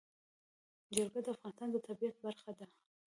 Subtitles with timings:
[0.95, 2.65] جلګه د افغانستان د طبیعت برخه ده.